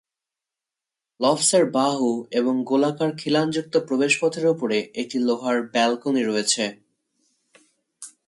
লপ্সের 1.19 1.65
বাহু 1.71 2.11
এবং 2.31 2.53
গোলাকার 2.63 3.11
খিলানযুক্ত 3.17 3.73
প্রবেশপথের 3.77 4.45
উপরে 4.47 4.77
একটি 4.95 5.17
লোহার 5.19 5.57
ব্যালকনি 5.67 6.23
রয়েছে। 6.23 6.63